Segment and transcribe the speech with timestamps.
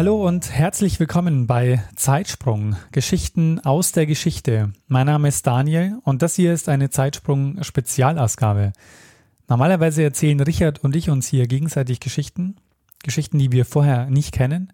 [0.00, 4.72] Hallo und herzlich willkommen bei Zeitsprung, Geschichten aus der Geschichte.
[4.88, 8.72] Mein Name ist Daniel und das hier ist eine Zeitsprung-Spezialausgabe.
[9.46, 12.56] Normalerweise erzählen Richard und ich uns hier gegenseitig Geschichten,
[13.02, 14.72] Geschichten, die wir vorher nicht kennen.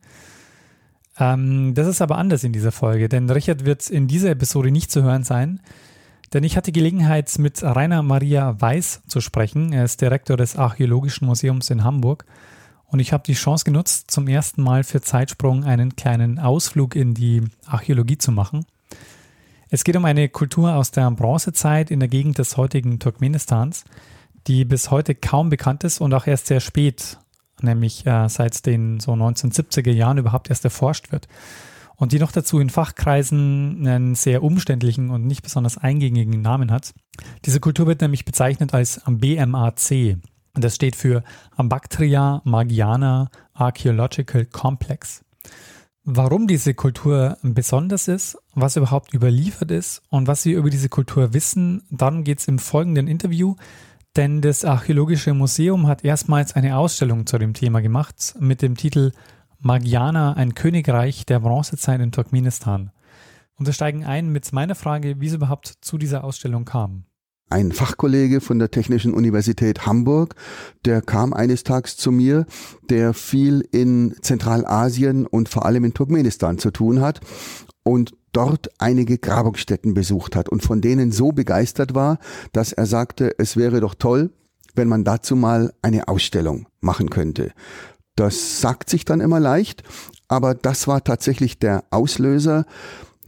[1.19, 4.92] Ähm, das ist aber anders in dieser Folge, denn Richard wird in dieser Episode nicht
[4.92, 5.58] zu hören sein,
[6.34, 9.72] denn ich hatte Gelegenheit, mit Rainer Maria Weiß zu sprechen.
[9.72, 12.27] Er ist Direktor des Archäologischen Museums in Hamburg
[12.88, 17.14] und ich habe die Chance genutzt, zum ersten Mal für Zeitsprung einen kleinen Ausflug in
[17.14, 18.64] die Archäologie zu machen.
[19.69, 23.84] Es geht um eine Kultur aus der Bronzezeit in der Gegend des heutigen Turkmenistans,
[24.46, 27.19] die bis heute kaum bekannt ist und auch erst sehr spät,
[27.61, 31.27] nämlich äh, seit den so 1970er Jahren überhaupt erst erforscht wird.
[31.96, 36.92] Und die noch dazu in Fachkreisen einen sehr umständlichen und nicht besonders eingängigen Namen hat.
[37.46, 40.18] Diese Kultur wird nämlich bezeichnet als BMAC,
[40.64, 41.22] das steht für
[41.56, 45.24] Bactria Magiana Archaeological Complex.
[46.04, 51.34] Warum diese Kultur besonders ist, was überhaupt überliefert ist und was wir über diese Kultur
[51.34, 53.56] wissen, darum geht es im folgenden Interview.
[54.14, 59.12] Denn das Archäologische Museum hat erstmals eine Ausstellung zu dem Thema gemacht mit dem Titel
[59.58, 62.92] Magiana, ein Königreich der Bronzezeit in Turkmenistan.
[63.56, 67.05] Und wir steigen ein mit meiner Frage, wie es überhaupt zu dieser Ausstellung kam
[67.48, 70.34] ein Fachkollege von der Technischen Universität Hamburg,
[70.84, 72.47] der kam eines Tages zu mir,
[72.91, 77.20] der viel in Zentralasien und vor allem in Turkmenistan zu tun hat
[77.84, 82.19] und dort einige Grabungsstätten besucht hat und von denen so begeistert war,
[82.52, 84.30] dass er sagte, es wäre doch toll,
[84.74, 87.52] wenn man dazu mal eine Ausstellung machen könnte.
[88.17, 89.84] Das sagt sich dann immer leicht,
[90.28, 92.67] aber das war tatsächlich der Auslöser.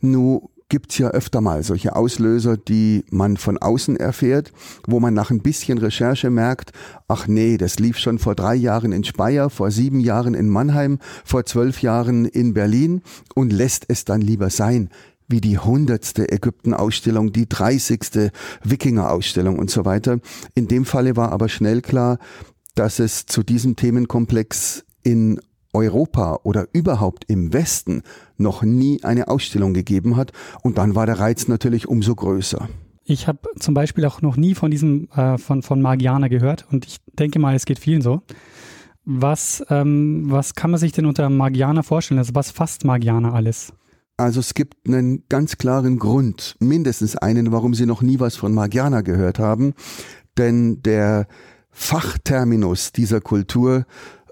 [0.01, 4.53] Nur gibt's ja öfter mal solche Auslöser, die man von außen erfährt,
[4.87, 6.73] wo man nach ein bisschen Recherche merkt,
[7.09, 10.99] ach nee, das lief schon vor drei Jahren in Speyer, vor sieben Jahren in Mannheim,
[11.25, 13.03] vor zwölf Jahren in Berlin
[13.35, 14.91] und lässt es dann lieber sein
[15.31, 18.31] wie die hundertste Ägypten-Ausstellung, die dreißigste
[18.65, 20.21] Wikinger-Ausstellung und so weiter.
[20.55, 22.19] In dem Falle war aber schnell klar,
[22.75, 25.39] dass es zu diesem Themenkomplex in
[25.79, 28.03] Europa oder überhaupt im Westen
[28.37, 30.33] noch nie eine Ausstellung gegeben hat.
[30.63, 32.69] Und dann war der Reiz natürlich umso größer.
[33.05, 36.87] Ich habe zum Beispiel auch noch nie von diesem äh, von, von Magiana gehört und
[36.87, 38.23] ich denke mal, es geht vielen so.
[39.05, 42.19] Was, ähm, was kann man sich denn unter Magiana vorstellen?
[42.19, 43.73] Also was fasst Magiana alles?
[44.19, 48.53] Also es gibt einen ganz klaren Grund, mindestens einen, warum Sie noch nie was von
[48.53, 49.75] Magiana gehört haben.
[50.37, 51.29] Denn der
[51.71, 53.87] Fachterminus dieser Kultur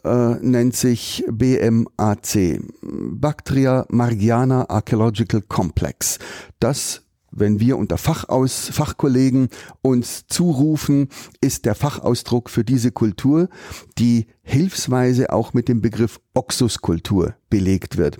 [0.06, 6.18] äh, nennt sich BMAC, Bactria Margiana Archaeological Complex.
[6.60, 7.02] Das
[7.36, 9.48] wenn wir unter Fachaus, Fachkollegen
[9.82, 11.08] uns zurufen,
[11.42, 13.50] ist der Fachausdruck für diese Kultur,
[13.98, 18.16] die hilfsweise auch mit dem Begriff Oxuskultur belegt wird.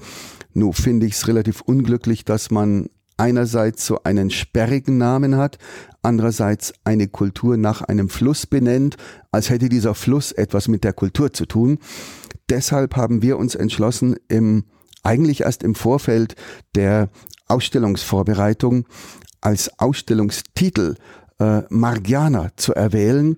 [0.52, 5.58] Nun finde ich es relativ unglücklich, dass man einerseits so einen sperrigen Namen hat,
[6.02, 8.96] andererseits eine Kultur nach einem Fluss benennt,
[9.30, 11.78] als hätte dieser Fluss etwas mit der Kultur zu tun.
[12.48, 14.64] Deshalb haben wir uns entschlossen, im,
[15.02, 16.36] eigentlich erst im Vorfeld
[16.74, 17.08] der
[17.48, 18.86] Ausstellungsvorbereitung
[19.40, 20.96] als Ausstellungstitel
[21.38, 23.36] äh, Margiana zu erwählen.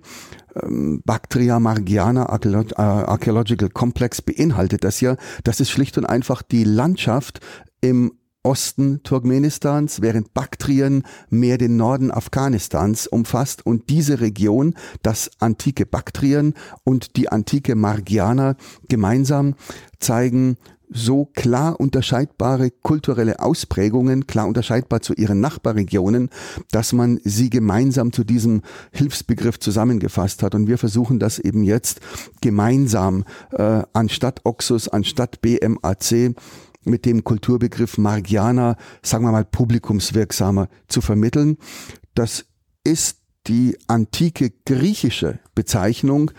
[0.61, 5.15] Ähm, Bactria Margiana äh, Archaeological Complex beinhaltet das ja.
[5.43, 7.39] Das ist schlicht und einfach die Landschaft
[7.81, 8.13] im
[8.43, 16.53] Osten Turkmenistans, während Baktrien mehr den Norden Afghanistans umfasst und diese Region, das antike Baktrien
[16.83, 18.55] und die antike Margiana
[18.87, 19.55] gemeinsam
[19.99, 20.57] zeigen
[20.89, 26.29] so klar unterscheidbare kulturelle Ausprägungen, klar unterscheidbar zu ihren Nachbarregionen,
[26.71, 28.61] dass man sie gemeinsam zu diesem
[28.91, 30.55] Hilfsbegriff zusammengefasst hat.
[30.55, 32.01] Und wir versuchen das eben jetzt
[32.41, 36.33] gemeinsam äh, anstatt Oxus, anstatt BMAC
[36.89, 41.57] mit dem Kulturbegriff Margiana, sagen wir mal, publikumswirksamer zu vermitteln.
[42.15, 42.45] Das
[42.83, 46.31] ist die antike griechische Bezeichnung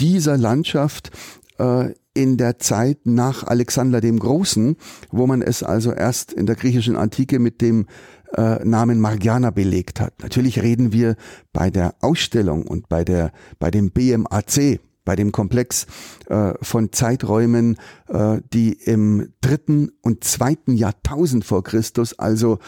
[0.00, 1.10] dieser Landschaft
[1.58, 4.76] äh, in der Zeit nach Alexander dem Großen,
[5.10, 7.86] wo man es also erst in der griechischen Antike mit dem
[8.34, 10.14] äh, Namen Margiana belegt hat.
[10.22, 11.16] Natürlich reden wir
[11.52, 15.86] bei der Ausstellung und bei der bei dem BMAC bei dem Komplex
[16.28, 22.58] äh, von Zeiträumen, äh, die im dritten und zweiten Jahrtausend vor Christus, also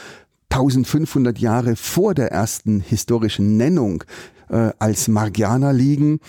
[0.50, 4.04] 1500 Jahre vor der ersten historischen Nennung
[4.48, 6.20] äh, als Margianer liegen,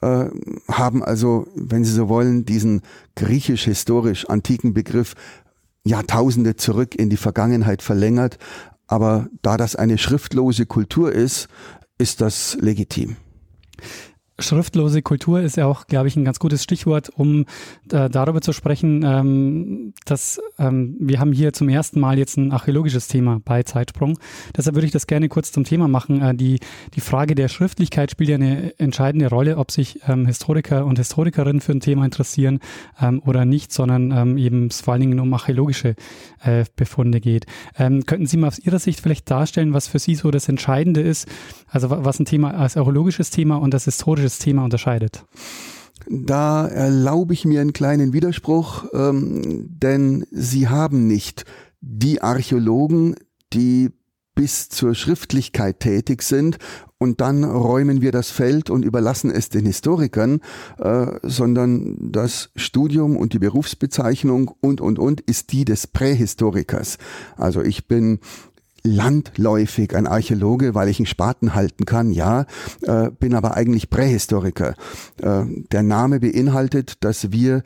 [0.00, 0.26] äh,
[0.70, 2.82] haben also, wenn Sie so wollen, diesen
[3.16, 5.14] griechisch-historisch antiken Begriff
[5.82, 8.38] Jahrtausende zurück in die Vergangenheit verlängert.
[8.86, 11.48] Aber da das eine schriftlose Kultur ist,
[11.98, 13.16] ist das legitim.
[14.44, 17.46] Schriftlose Kultur ist ja auch, glaube ich, ein ganz gutes Stichwort, um
[17.90, 22.52] äh, darüber zu sprechen, ähm, dass ähm, wir haben hier zum ersten Mal jetzt ein
[22.52, 24.18] archäologisches Thema bei Zeitsprung.
[24.56, 26.20] Deshalb würde ich das gerne kurz zum Thema machen.
[26.20, 26.60] Äh, die,
[26.94, 31.60] die Frage der Schriftlichkeit spielt ja eine entscheidende Rolle, ob sich ähm, Historiker und Historikerinnen
[31.60, 32.60] für ein Thema interessieren
[33.00, 35.96] ähm, oder nicht, sondern ähm, eben es vor allen Dingen um archäologische
[36.42, 37.46] äh, Befunde geht.
[37.78, 41.00] Ähm, könnten Sie mal aus Ihrer Sicht vielleicht darstellen, was für Sie so das Entscheidende
[41.00, 41.28] ist,
[41.68, 45.24] also was ein Thema als archäologisches Thema und das historisches Thema unterscheidet?
[46.08, 51.44] Da erlaube ich mir einen kleinen Widerspruch, ähm, denn Sie haben nicht
[51.80, 53.16] die Archäologen,
[53.52, 53.90] die
[54.34, 56.58] bis zur Schriftlichkeit tätig sind
[56.98, 60.40] und dann räumen wir das Feld und überlassen es den Historikern,
[60.78, 66.98] äh, sondern das Studium und die Berufsbezeichnung und, und, und ist die des Prähistorikers.
[67.36, 68.20] Also ich bin
[68.86, 72.46] landläufig ein Archäologe, weil ich einen Spaten halten kann, ja,
[72.82, 74.74] äh, bin aber eigentlich Prähistoriker.
[75.20, 77.62] Äh, der Name beinhaltet, dass wir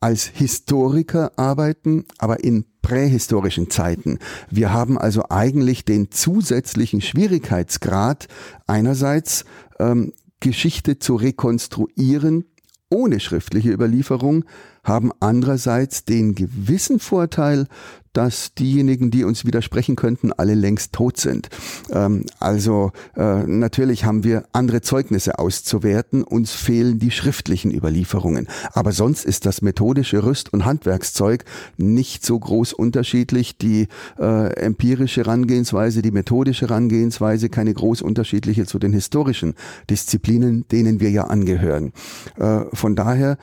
[0.00, 4.18] als Historiker arbeiten, aber in prähistorischen Zeiten.
[4.50, 8.26] Wir haben also eigentlich den zusätzlichen Schwierigkeitsgrad
[8.66, 9.44] einerseits
[9.78, 12.44] ähm, Geschichte zu rekonstruieren
[12.92, 14.44] ohne schriftliche Überlieferung,
[14.82, 17.66] haben andererseits den gewissen Vorteil,
[18.12, 21.48] dass diejenigen, die uns widersprechen könnten, alle längst tot sind.
[21.90, 28.48] Ähm, also äh, natürlich haben wir andere Zeugnisse auszuwerten, uns fehlen die schriftlichen Überlieferungen.
[28.72, 31.44] Aber sonst ist das methodische Rüst- und Handwerkszeug
[31.78, 33.56] nicht so groß unterschiedlich.
[33.56, 33.88] Die
[34.18, 39.54] äh, empirische Herangehensweise, die methodische Herangehensweise, keine groß unterschiedliche zu den historischen
[39.88, 41.92] Disziplinen, denen wir ja angehören.
[42.36, 43.38] Äh, von daher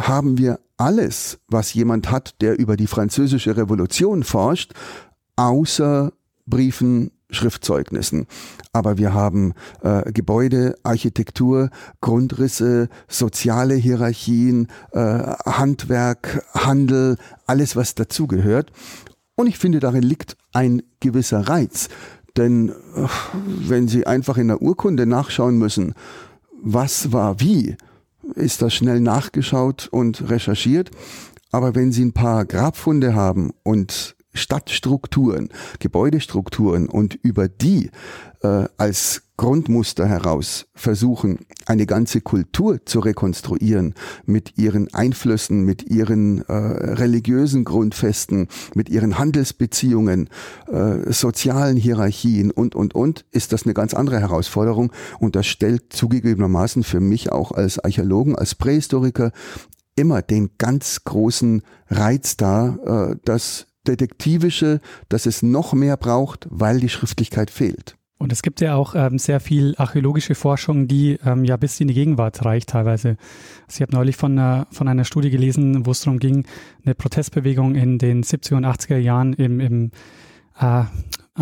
[0.00, 4.72] haben wir alles, was jemand hat, der über die französische Revolution forscht,
[5.36, 6.12] außer
[6.46, 8.26] Briefen, Schriftzeugnissen.
[8.72, 11.70] Aber wir haben äh, Gebäude, Architektur,
[12.00, 17.16] Grundrisse, soziale Hierarchien, äh, Handwerk, Handel,
[17.46, 18.70] alles, was dazugehört.
[19.34, 21.88] Und ich finde, darin liegt ein gewisser Reiz.
[22.36, 22.72] Denn äh,
[23.44, 25.94] wenn Sie einfach in der Urkunde nachschauen müssen,
[26.62, 27.76] was war wie,
[28.34, 30.90] ist das schnell nachgeschaut und recherchiert.
[31.52, 35.48] Aber wenn Sie ein paar Grabfunde haben und Stadtstrukturen,
[35.78, 37.90] Gebäudestrukturen und über die
[38.42, 43.94] äh, als Grundmuster heraus versuchen, eine ganze Kultur zu rekonstruieren
[44.24, 50.30] mit ihren Einflüssen, mit ihren äh, religiösen Grundfesten, mit ihren Handelsbeziehungen,
[50.72, 54.90] äh, sozialen Hierarchien und, und, und, ist das eine ganz andere Herausforderung.
[55.18, 59.32] Und das stellt zugegebenermaßen für mich auch als Archäologen, als Prähistoriker
[59.96, 66.80] immer den ganz großen Reiz dar, äh, das Detektivische, dass es noch mehr braucht, weil
[66.80, 67.96] die Schriftlichkeit fehlt.
[68.18, 71.88] Und es gibt ja auch ähm, sehr viel archäologische Forschung, die ähm, ja bis in
[71.88, 73.18] die Gegenwart reicht teilweise.
[73.66, 76.46] Also ich habe neulich von einer, von einer Studie gelesen, wo es darum ging,
[76.84, 79.90] eine Protestbewegung in den 70er und 80er Jahren im, im
[80.58, 80.84] äh,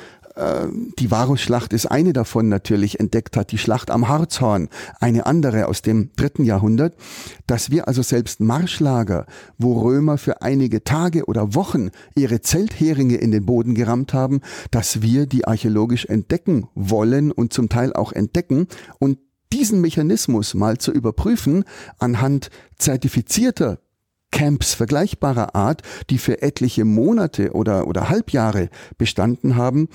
[0.98, 4.70] die Varusschlacht ist eine davon natürlich entdeckt hat, die Schlacht am Harzhorn,
[5.00, 6.96] eine andere aus dem dritten Jahrhundert,
[7.46, 9.26] dass wir also selbst Marschlager,
[9.58, 14.40] wo Römer für einige Tage oder Wochen ihre Zeltheringe in den Boden gerammt haben,
[14.72, 18.68] dass wir die archäologisch entdecken wollen und zum Teil auch entdecken
[18.98, 19.20] und
[19.52, 21.66] diesen Mechanismus mal zu überprüfen
[21.98, 23.80] anhand zertifizierter
[24.32, 29.90] Camps vergleichbarer Art, die für etliche Monate oder, oder Halbjahre bestanden haben,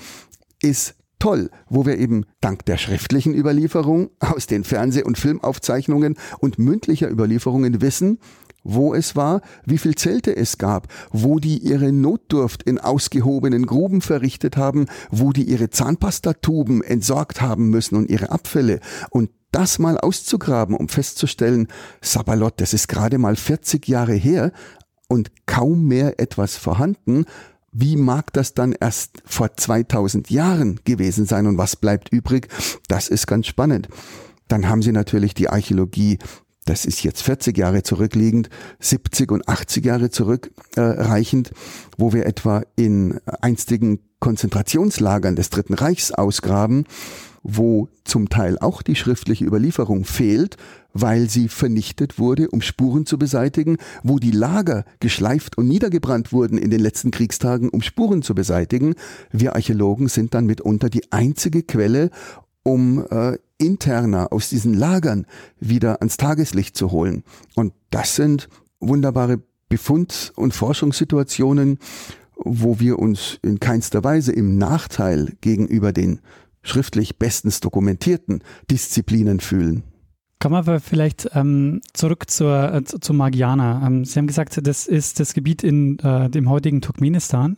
[0.61, 6.59] ist toll, wo wir eben dank der schriftlichen Überlieferung aus den Fernseh- und Filmaufzeichnungen und
[6.59, 8.19] mündlicher Überlieferungen wissen,
[8.63, 14.01] wo es war, wie viel Zelte es gab, wo die ihre Notdurft in ausgehobenen Gruben
[14.01, 18.79] verrichtet haben, wo die ihre Zahnpastatuben entsorgt haben müssen und ihre Abfälle.
[19.11, 21.67] Und das mal auszugraben, um festzustellen,
[22.01, 24.51] Sabalot, das ist gerade mal 40 Jahre her
[25.07, 27.25] und kaum mehr etwas vorhanden,
[27.77, 32.47] wie mag das dann erst vor 2000 Jahren gewesen sein und was bleibt übrig?
[32.87, 33.89] Das ist ganz spannend.
[34.47, 36.19] Dann haben sie natürlich die Archäologie
[36.67, 41.53] das ist jetzt 40 Jahre zurückliegend, 70 und 80 Jahre zurückreichend, äh,
[41.99, 46.85] wo wir etwa in einstigen Konzentrationslagern des Dritten Reichs ausgraben,
[47.47, 50.57] wo zum Teil auch die schriftliche Überlieferung fehlt,
[50.93, 56.57] weil sie vernichtet wurde, um Spuren zu beseitigen, wo die Lager geschleift und niedergebrannt wurden
[56.57, 58.95] in den letzten Kriegstagen, um Spuren zu beseitigen.
[59.31, 62.09] Wir Archäologen sind dann mitunter die einzige Quelle,
[62.63, 65.27] um äh, interner aus diesen Lagern
[65.59, 67.23] wieder ans Tageslicht zu holen.
[67.53, 68.49] Und das sind
[68.79, 71.77] wunderbare Befund- und Forschungssituationen,
[72.37, 76.21] wo wir uns in keinster Weise im Nachteil gegenüber den
[76.65, 79.83] schriftlich bestens dokumentierten Disziplinen fühlen.
[80.39, 83.87] Kommen wir vielleicht ähm, zurück zur, äh, zu Magiana.
[83.87, 87.57] Ähm, Sie haben gesagt, das ist das Gebiet in äh, dem heutigen Turkmenistan.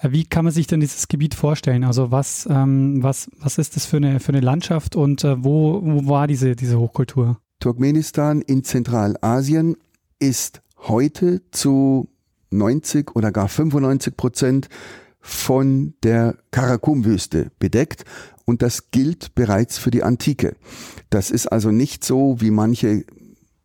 [0.00, 1.84] Äh, wie kann man sich denn dieses Gebiet vorstellen?
[1.84, 5.80] Also was, ähm, was, was ist das für eine, für eine Landschaft und äh, wo,
[5.84, 7.38] wo war diese, diese Hochkultur?
[7.60, 9.76] Turkmenistan in Zentralasien
[10.18, 12.08] ist heute zu
[12.50, 14.68] 90 oder gar 95 Prozent
[15.26, 18.04] von der Karakum-Wüste bedeckt
[18.44, 20.54] und das gilt bereits für die Antike.
[21.10, 23.04] Das ist also nicht so wie manche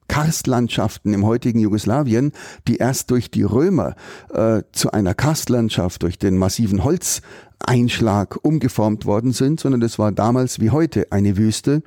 [0.08, 2.32] Karstlandschaften im heutigen Jugoslawien,
[2.68, 3.96] die erst durch die Römer
[4.34, 10.60] äh, zu einer Karstlandschaft, durch den massiven Holzeinschlag umgeformt worden sind, sondern es war damals
[10.60, 11.84] wie heute eine Wüste,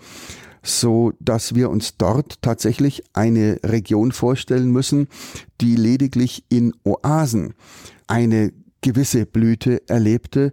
[0.62, 5.08] so dass wir uns dort tatsächlich eine Region vorstellen müssen,
[5.60, 7.54] die lediglich in Oasen
[8.06, 8.52] eine
[8.84, 10.52] gewisse Blüte erlebte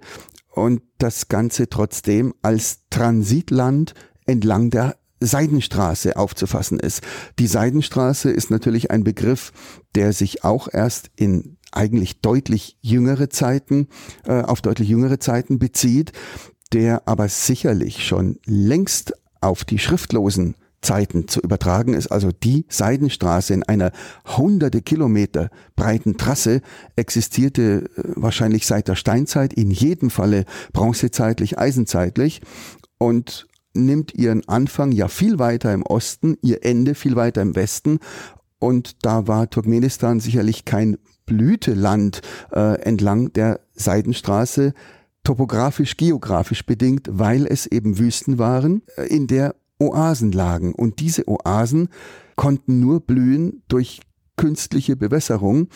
[0.50, 3.94] und das Ganze trotzdem als Transitland
[4.26, 7.04] entlang der Seidenstraße aufzufassen ist.
[7.40, 9.52] Die Seidenstraße ist natürlich ein Begriff,
[9.96, 13.88] der sich auch erst in eigentlich deutlich jüngere Zeiten,
[14.26, 16.14] äh, auf deutlich jüngere Zeiten bezieht,
[16.74, 22.08] der aber sicherlich schon längst auf die schriftlosen Zeiten zu übertragen ist.
[22.08, 23.92] Also die Seidenstraße in einer
[24.26, 26.62] hunderte Kilometer breiten Trasse
[26.96, 32.42] existierte äh, wahrscheinlich seit der Steinzeit, in jedem Falle bronzezeitlich, eisenzeitlich
[32.98, 38.00] und nimmt ihren Anfang ja viel weiter im Osten, ihr Ende viel weiter im Westen
[38.60, 42.22] und da war Turkmenistan sicherlich kein Blüteland
[42.52, 44.74] äh, entlang der Seidenstraße,
[45.24, 50.74] topografisch, geografisch bedingt, weil es eben Wüsten waren, äh, in der Oasen lagen.
[50.74, 51.90] Und diese Oasen
[52.36, 54.02] konnten nur blühen durch
[54.38, 55.68] künstliche Bewässerung,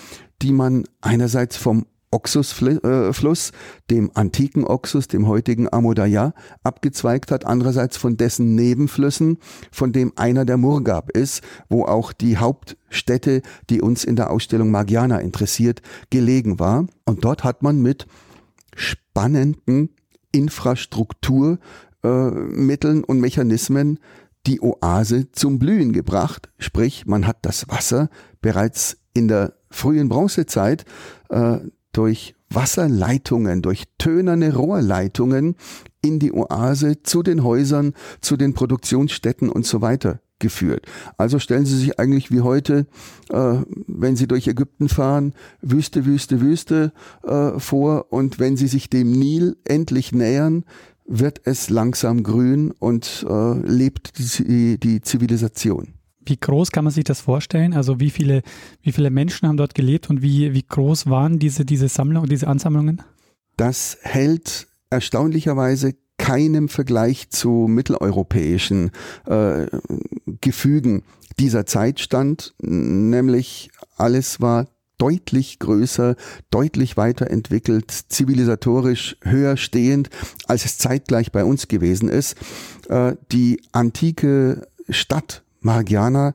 [0.41, 3.51] die man einerseits vom Oxusfluss,
[3.89, 6.33] dem antiken Oxus, dem heutigen Amodaya,
[6.63, 9.37] abgezweigt hat, andererseits von dessen Nebenflüssen,
[9.69, 14.71] von dem einer der Murgab ist, wo auch die Hauptstätte, die uns in der Ausstellung
[14.71, 16.87] Magiana interessiert, gelegen war.
[17.03, 18.07] Und dort hat man mit
[18.75, 19.89] spannenden
[20.31, 21.59] Infrastruktur
[22.05, 23.99] äh, Mitteln und Mechanismen
[24.45, 26.49] die Oase zum Blühen gebracht.
[26.59, 28.09] Sprich, man hat das Wasser
[28.41, 30.85] bereits in der frühen Bronzezeit
[31.29, 31.57] äh,
[31.91, 35.55] durch Wasserleitungen, durch tönerne Rohrleitungen
[36.01, 40.85] in die Oase zu den Häusern, zu den Produktionsstätten und so weiter geführt.
[41.17, 42.85] Also stellen Sie sich eigentlich wie heute,
[43.29, 43.57] äh,
[43.87, 46.91] wenn Sie durch Ägypten fahren, Wüste, Wüste, Wüste
[47.23, 50.65] äh, vor und wenn Sie sich dem Nil endlich nähern,
[51.05, 55.93] wird es langsam grün und äh, lebt die, die Zivilisation.
[56.25, 57.73] Wie groß kann man sich das vorstellen?
[57.73, 58.41] Also wie viele,
[58.81, 62.47] wie viele Menschen haben dort gelebt und wie, wie groß waren diese, diese Sammlungen, diese
[62.47, 63.03] Ansammlungen?
[63.57, 68.91] Das hält erstaunlicherweise keinem Vergleich zu mitteleuropäischen
[69.25, 69.67] äh,
[70.41, 71.03] Gefügen
[71.37, 76.15] dieser Zeit stand, nämlich alles war deutlich größer,
[76.51, 80.09] deutlich weiterentwickelt, zivilisatorisch höher stehend,
[80.47, 82.35] als es zeitgleich bei uns gewesen ist.
[82.89, 86.33] Äh, die antike Stadt Margiana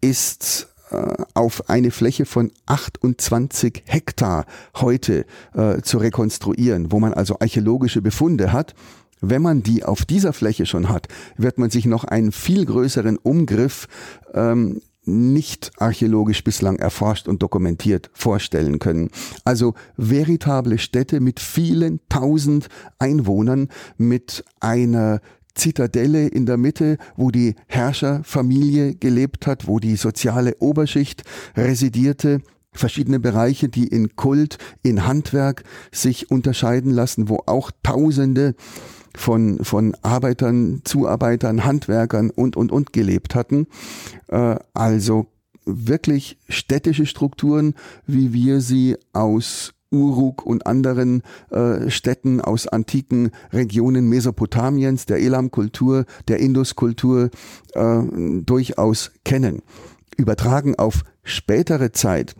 [0.00, 4.44] ist äh, auf eine Fläche von 28 Hektar
[4.76, 5.24] heute
[5.54, 8.74] äh, zu rekonstruieren, wo man also archäologische Befunde hat.
[9.22, 13.16] Wenn man die auf dieser Fläche schon hat, wird man sich noch einen viel größeren
[13.16, 13.86] Umgriff
[14.34, 19.10] ähm, nicht archäologisch bislang erforscht und dokumentiert vorstellen können.
[19.44, 22.68] Also veritable Städte mit vielen tausend
[22.98, 25.20] Einwohnern, mit einer
[25.54, 31.24] Zitadelle in der Mitte, wo die Herrscherfamilie gelebt hat, wo die soziale Oberschicht
[31.56, 32.40] residierte,
[32.72, 38.54] verschiedene Bereiche, die in Kult, in Handwerk sich unterscheiden lassen, wo auch Tausende
[39.16, 43.66] von, von Arbeitern, Zuarbeitern, Handwerkern und, und, und gelebt hatten.
[44.28, 45.26] Äh, also
[45.64, 47.74] wirklich städtische Strukturen,
[48.06, 56.06] wie wir sie aus Uruk und anderen äh, Städten aus antiken Regionen Mesopotamiens, der Elam-Kultur,
[56.28, 57.30] der Indus-Kultur
[57.74, 58.02] äh,
[58.40, 59.62] durchaus kennen.
[60.16, 62.34] Übertragen auf spätere Zeit,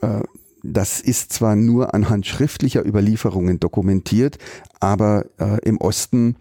[0.00, 0.22] äh,
[0.64, 4.38] das ist zwar nur anhand schriftlicher Überlieferungen dokumentiert,
[4.80, 6.36] aber äh, im Osten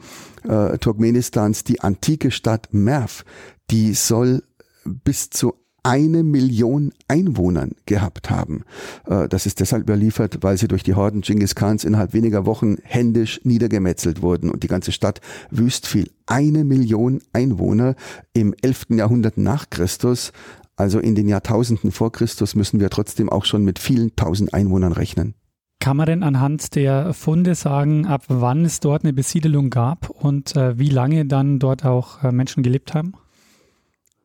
[0.47, 3.25] äh, Turkmenistans die antike Stadt Merv,
[3.69, 4.43] die soll
[4.85, 5.53] bis zu
[5.83, 8.63] eine Million Einwohnern gehabt haben.
[9.05, 12.77] Äh, das ist deshalb überliefert, weil sie durch die Horden Genghis Khans innerhalb weniger Wochen
[12.83, 15.19] händisch niedergemetzelt wurden und die ganze Stadt
[15.51, 16.09] wüst fiel.
[16.25, 17.95] Eine Million Einwohner
[18.33, 18.85] im 11.
[18.91, 20.31] Jahrhundert nach Christus,
[20.75, 24.91] also in den Jahrtausenden vor Christus, müssen wir trotzdem auch schon mit vielen tausend Einwohnern
[24.91, 25.35] rechnen.
[25.79, 30.55] Kann man denn anhand der Funde sagen, ab wann es dort eine Besiedelung gab und
[30.55, 33.13] äh, wie lange dann dort auch äh, Menschen gelebt haben?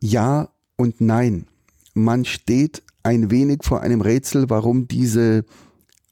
[0.00, 1.47] Ja und nein.
[1.95, 5.45] Man steht ein wenig vor einem Rätsel, warum diese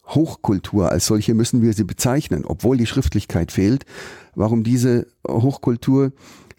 [0.09, 3.85] Hochkultur, als solche müssen wir sie bezeichnen, obwohl die Schriftlichkeit fehlt,
[4.35, 6.13] warum diese Hochkultur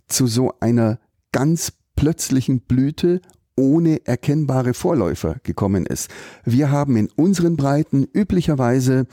[0.07, 0.99] zu so einer
[1.31, 3.21] ganz plötzlichen Blüte
[3.57, 6.09] ohne erkennbare Vorläufer gekommen ist.
[6.45, 9.07] Wir haben in unseren Breiten üblicherweise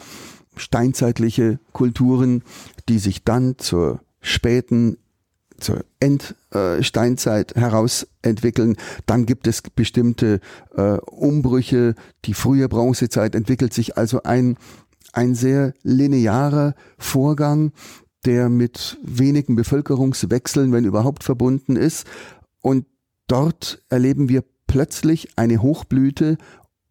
[0.56, 2.44] steinzeitliche Kulturen,
[2.88, 4.98] die sich dann zur späten
[5.58, 8.76] zur Endsteinzeit herausentwickeln.
[9.06, 10.40] Dann gibt es bestimmte
[10.76, 11.94] äh, Umbrüche.
[12.24, 14.56] Die frühe Bronzezeit entwickelt sich also ein,
[15.12, 17.72] ein sehr linearer Vorgang,
[18.24, 22.06] der mit wenigen Bevölkerungswechseln, wenn überhaupt, verbunden ist.
[22.60, 22.86] Und
[23.26, 26.36] dort erleben wir plötzlich eine Hochblüte,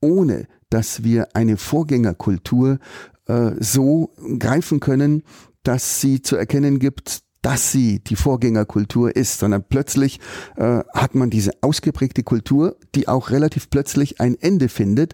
[0.01, 2.79] ohne dass wir eine Vorgängerkultur
[3.27, 5.23] äh, so greifen können,
[5.63, 10.19] dass sie zu erkennen gibt, dass sie die Vorgängerkultur ist, sondern plötzlich
[10.55, 15.13] äh, hat man diese ausgeprägte Kultur, die auch relativ plötzlich ein Ende findet.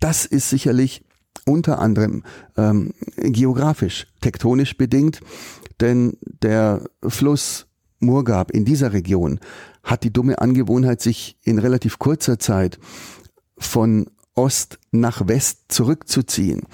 [0.00, 1.04] Das ist sicherlich
[1.46, 2.24] unter anderem
[2.56, 5.20] ähm, geografisch, tektonisch bedingt,
[5.80, 7.66] denn der Fluss
[8.00, 9.40] Murgab in dieser Region
[9.86, 12.78] hat die dumme Angewohnheit, sich in relativ kurzer Zeit
[13.56, 16.64] von Ost nach West zurückzuziehen.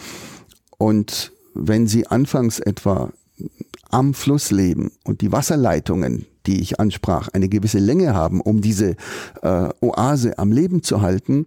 [0.79, 3.13] Und wenn Sie anfangs etwa
[3.91, 8.97] am Fluss leben und die Wasserleitungen, die ich ansprach, eine gewisse Länge haben, um diese
[9.43, 11.47] äh, Oase am Leben zu halten,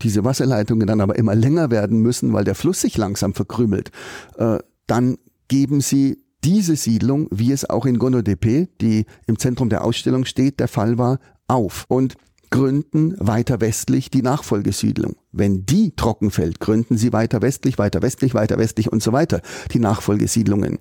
[0.00, 3.90] diese Wasserleitungen dann aber immer länger werden müssen, weil der Fluss sich langsam verkrümelt,
[4.38, 5.18] äh, dann
[5.48, 10.60] geben sie diese Siedlung, wie es auch in Gonodepe, die im Zentrum der Ausstellung steht,
[10.60, 12.16] der Fall war, auf und
[12.50, 15.16] gründen weiter westlich die Nachfolgesiedlung.
[15.32, 19.40] Wenn die trocken fällt, gründen sie weiter westlich, weiter westlich, weiter westlich und so weiter
[19.72, 20.78] die Nachfolgesiedlungen.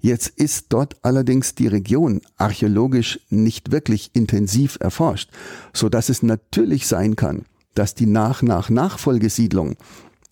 [0.00, 5.30] Jetzt ist dort allerdings die Region archäologisch nicht wirklich intensiv erforscht,
[5.72, 9.76] so dass es natürlich sein kann, dass die Nach-Nach-Nachfolgesiedlung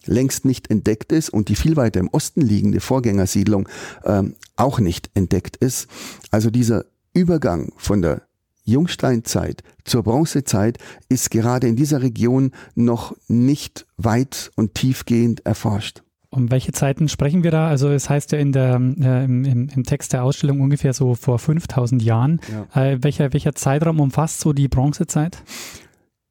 [0.07, 3.69] längst nicht entdeckt ist und die viel weiter im Osten liegende Vorgängersiedlung
[4.05, 5.89] ähm, auch nicht entdeckt ist.
[6.31, 8.23] Also dieser Übergang von der
[8.65, 16.03] Jungsteinzeit zur Bronzezeit ist gerade in dieser Region noch nicht weit und tiefgehend erforscht.
[16.33, 17.67] Um welche Zeiten sprechen wir da?
[17.67, 21.41] Also es heißt ja in der, äh, im, im, Text der Ausstellung ungefähr so vor
[21.41, 22.41] 5000 Jahren.
[22.73, 22.83] Ja.
[22.83, 25.43] Äh, welcher, welcher Zeitraum umfasst so die Bronzezeit?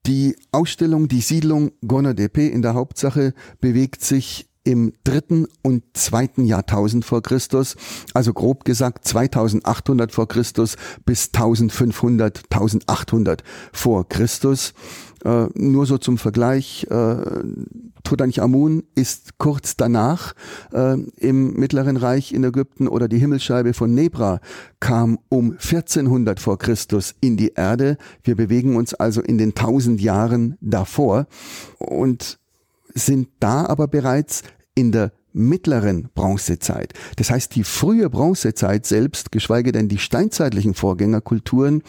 [0.10, 7.06] Die Ausstellung, die Siedlung Gonadepe in der Hauptsache bewegt sich im dritten und zweiten Jahrtausend
[7.06, 7.76] vor Christus,
[8.16, 14.74] also grob gesagt 2800 vor Christus bis 1500, 1800 vor Christus.
[15.24, 17.16] Äh, nur so zum Vergleich, äh,
[18.04, 20.34] Tutanchamun ist kurz danach
[20.72, 24.40] äh, im Mittleren Reich in Ägypten oder die Himmelsscheibe von Nebra
[24.80, 27.98] kam um 1400 vor Christus in die Erde.
[28.24, 31.28] Wir bewegen uns also in den 1000 Jahren davor
[31.78, 32.40] und
[32.94, 34.44] sind da aber bereits
[34.76, 36.94] in der mittleren Bronzezeit.
[37.18, 41.84] Das heißt, die frühe Bronzezeit selbst, geschweige denn die steinzeitlichen Vorgängerkulturen,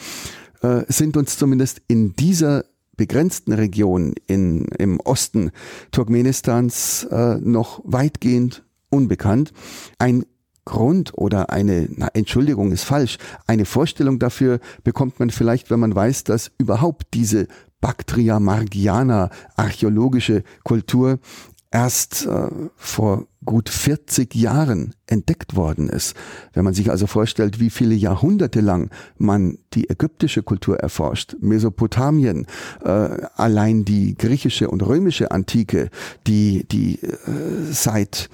[0.61, 2.65] äh, sind uns zumindest in dieser
[3.01, 5.49] begrenzten Region in, im Osten
[5.89, 9.53] Turkmenistans äh, noch weitgehend unbekannt.
[9.97, 10.23] Ein
[10.65, 15.95] Grund oder eine, na, Entschuldigung ist falsch, eine Vorstellung dafür bekommt man vielleicht, wenn man
[15.95, 17.47] weiß, dass überhaupt diese
[17.79, 21.17] Bactria margiana archäologische Kultur
[21.71, 26.15] erst äh, vor gut 40 Jahren entdeckt worden ist.
[26.53, 32.45] Wenn man sich also vorstellt, wie viele Jahrhunderte lang man die ägyptische Kultur erforscht, Mesopotamien,
[32.83, 35.89] äh, allein die griechische und römische Antike,
[36.27, 37.17] die, die äh,
[37.71, 38.29] seit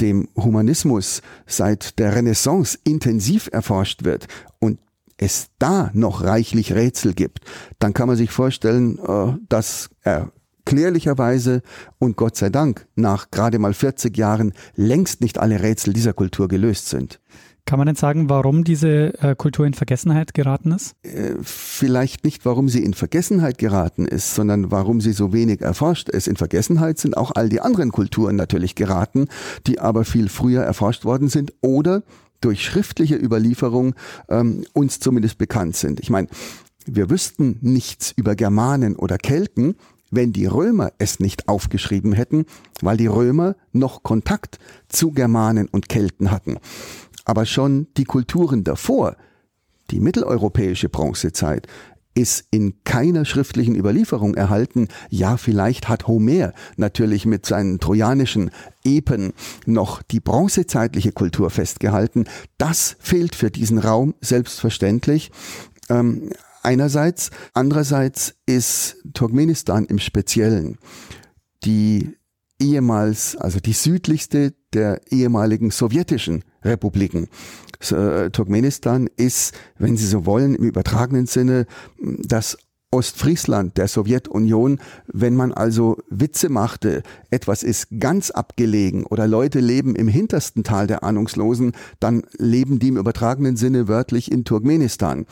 [0.00, 4.78] dem Humanismus, seit der Renaissance intensiv erforscht wird und
[5.16, 7.40] es da noch reichlich Rätsel gibt,
[7.78, 10.32] dann kann man sich vorstellen, äh, dass er
[10.70, 11.62] klärlicherweise
[11.98, 16.46] und Gott sei Dank nach gerade mal 40 Jahren längst nicht alle Rätsel dieser Kultur
[16.46, 17.18] gelöst sind.
[17.66, 20.94] Kann man denn sagen, warum diese äh, Kultur in Vergessenheit geraten ist?
[21.02, 26.08] Äh, vielleicht nicht, warum sie in Vergessenheit geraten ist, sondern warum sie so wenig erforscht
[26.08, 26.28] ist.
[26.28, 29.26] In Vergessenheit sind auch all die anderen Kulturen natürlich geraten,
[29.66, 32.04] die aber viel früher erforscht worden sind oder
[32.40, 33.94] durch schriftliche Überlieferung
[34.28, 35.98] ähm, uns zumindest bekannt sind.
[35.98, 36.28] Ich meine,
[36.86, 39.74] wir wüssten nichts über Germanen oder Kelten,
[40.10, 42.46] wenn die Römer es nicht aufgeschrieben hätten,
[42.80, 46.58] weil die Römer noch Kontakt zu Germanen und Kelten hatten.
[47.24, 49.16] Aber schon die Kulturen davor,
[49.90, 51.66] die mitteleuropäische Bronzezeit,
[52.14, 54.88] ist in keiner schriftlichen Überlieferung erhalten.
[55.10, 58.50] Ja, vielleicht hat Homer natürlich mit seinen trojanischen
[58.84, 59.32] Epen
[59.64, 62.24] noch die bronzezeitliche Kultur festgehalten.
[62.58, 65.30] Das fehlt für diesen Raum selbstverständlich.
[65.88, 66.30] Ähm,
[66.62, 67.30] einerseits.
[67.54, 70.78] Andererseits ist Turkmenistan im Speziellen
[71.64, 72.16] die
[72.58, 77.28] ehemals, also die südlichste der ehemaligen sowjetischen Republiken.
[77.90, 81.66] Äh, Turkmenistan ist, wenn Sie so wollen, im übertragenen Sinne
[81.98, 82.58] das
[82.92, 89.94] Ostfriesland der Sowjetunion, wenn man also Witze machte, etwas ist ganz abgelegen oder Leute leben
[89.94, 95.26] im hintersten Tal der Ahnungslosen, dann leben die im übertragenen Sinne wörtlich in Turkmenistan.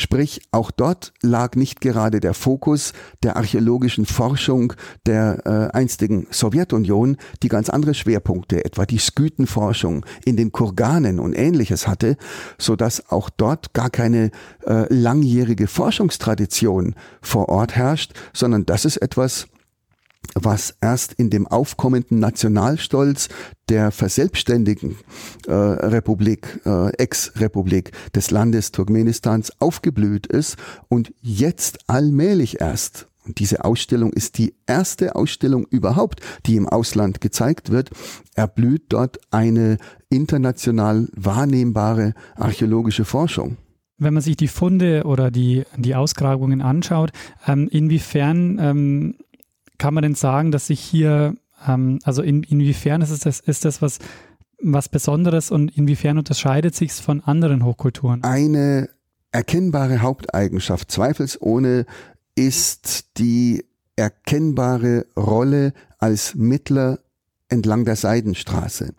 [0.00, 2.92] Sprich, auch dort lag nicht gerade der Fokus
[3.24, 4.72] der archäologischen Forschung
[5.06, 11.36] der äh, einstigen Sowjetunion, die ganz andere Schwerpunkte, etwa die Skythenforschung in den Kurganen und
[11.36, 12.16] ähnliches hatte,
[12.58, 14.30] so dass auch dort gar keine
[14.64, 19.48] äh, langjährige Forschungstradition vor Ort herrscht, sondern das ist etwas,
[20.34, 23.28] was erst in dem aufkommenden Nationalstolz
[23.68, 24.96] der verselbstständigen
[25.46, 30.56] äh, Republik, äh, Ex-Republik des Landes Turkmenistans aufgeblüht ist
[30.88, 37.20] und jetzt allmählich erst und diese Ausstellung ist die erste Ausstellung überhaupt, die im Ausland
[37.20, 37.90] gezeigt wird,
[38.34, 39.76] erblüht dort eine
[40.08, 43.58] international wahrnehmbare archäologische Forschung.
[43.98, 47.10] Wenn man sich die Funde oder die, die Ausgrabungen anschaut,
[47.46, 49.14] ähm, inwiefern ähm,
[49.78, 51.34] kann man denn sagen, dass sich hier,
[51.66, 53.98] ähm, also in, inwiefern ist das, ist das was,
[54.60, 58.24] was Besonderes und inwiefern unterscheidet sich es von anderen Hochkulturen?
[58.24, 58.90] Eine
[59.30, 61.86] erkennbare Haupteigenschaft, zweifelsohne,
[62.34, 63.64] ist die
[63.96, 67.00] erkennbare Rolle als Mittler
[67.48, 68.94] entlang der Seidenstraße.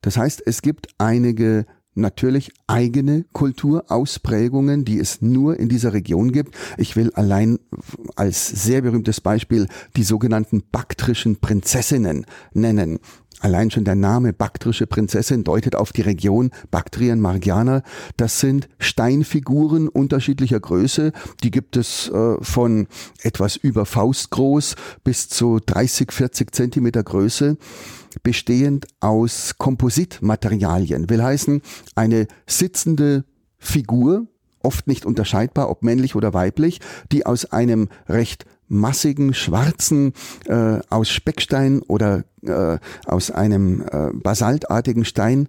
[0.00, 1.66] Das heißt, es gibt einige
[1.98, 6.54] natürlich eigene Kulturausprägungen, die es nur in dieser Region gibt.
[6.76, 7.58] Ich will allein
[8.16, 12.98] als sehr berühmtes Beispiel die sogenannten baktrischen Prinzessinnen nennen.
[13.40, 17.82] Allein schon der Name baktrische Prinzessin deutet auf die Region Baktrien Margiana.
[18.16, 21.12] Das sind Steinfiguren unterschiedlicher Größe.
[21.44, 22.88] Die gibt es äh, von
[23.22, 27.58] etwas über Faustgroß bis zu 30, 40 Zentimeter Größe
[28.22, 31.10] bestehend aus Kompositmaterialien.
[31.10, 31.62] Will heißen,
[31.94, 33.24] eine sitzende
[33.58, 34.26] Figur,
[34.62, 36.80] oft nicht unterscheidbar, ob männlich oder weiblich,
[37.12, 40.12] die aus einem recht massigen, schwarzen,
[40.46, 45.48] äh, aus Speckstein oder äh, aus einem äh, basaltartigen Stein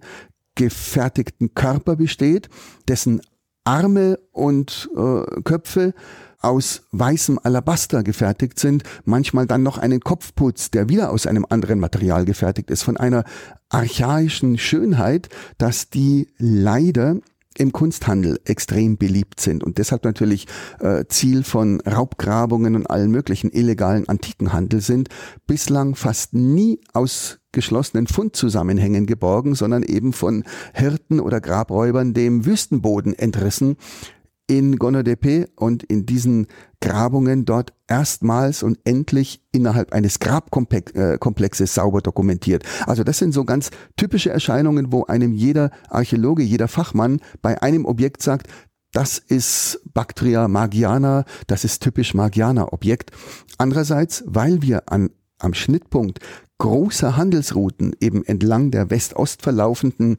[0.54, 2.48] gefertigten Körper besteht,
[2.88, 3.20] dessen
[3.64, 5.94] Arme und äh, Köpfe
[6.40, 11.78] aus weißem Alabaster gefertigt sind, manchmal dann noch einen Kopfputz, der wieder aus einem anderen
[11.78, 13.24] Material gefertigt ist, von einer
[13.68, 17.16] archaischen Schönheit, dass die leider
[17.58, 20.46] im Kunsthandel extrem beliebt sind und deshalb natürlich
[20.78, 25.08] äh, Ziel von Raubgrabungen und allen möglichen illegalen Antikenhandel sind,
[25.46, 33.18] bislang fast nie aus geschlossenen Fundzusammenhängen geborgen, sondern eben von Hirten oder Grabräubern dem Wüstenboden
[33.18, 33.76] entrissen,
[34.50, 36.48] in Gonodepe und in diesen
[36.80, 42.64] Grabungen dort erstmals und endlich innerhalb eines Grabkomplexes sauber dokumentiert.
[42.84, 47.84] Also das sind so ganz typische Erscheinungen, wo einem jeder Archäologe, jeder Fachmann bei einem
[47.84, 48.48] Objekt sagt,
[48.92, 53.12] das ist Bactria magiana, das ist typisch magianer Objekt.
[53.56, 56.18] Andererseits, weil wir an am Schnittpunkt
[56.60, 60.18] großer Handelsrouten eben entlang der West-Ost verlaufenden